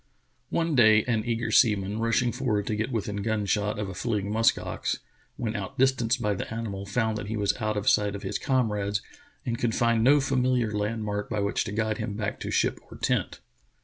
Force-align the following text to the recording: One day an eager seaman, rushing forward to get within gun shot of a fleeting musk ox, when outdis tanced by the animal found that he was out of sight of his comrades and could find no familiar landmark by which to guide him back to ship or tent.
One 0.49 0.73
day 0.73 1.03
an 1.03 1.25
eager 1.27 1.51
seaman, 1.51 1.99
rushing 1.99 2.31
forward 2.31 2.65
to 2.65 2.75
get 2.75 2.91
within 2.91 3.17
gun 3.17 3.45
shot 3.45 3.77
of 3.77 3.87
a 3.87 3.93
fleeting 3.93 4.31
musk 4.31 4.57
ox, 4.57 4.97
when 5.37 5.53
outdis 5.53 5.95
tanced 5.95 6.19
by 6.19 6.33
the 6.33 6.51
animal 6.51 6.87
found 6.87 7.19
that 7.19 7.27
he 7.27 7.37
was 7.37 7.55
out 7.61 7.77
of 7.77 7.87
sight 7.87 8.15
of 8.15 8.23
his 8.23 8.39
comrades 8.39 9.03
and 9.45 9.59
could 9.59 9.75
find 9.75 10.03
no 10.03 10.19
familiar 10.19 10.71
landmark 10.71 11.29
by 11.29 11.39
which 11.39 11.63
to 11.65 11.71
guide 11.71 11.99
him 11.99 12.15
back 12.15 12.39
to 12.39 12.49
ship 12.49 12.79
or 12.89 12.97
tent. 12.97 13.41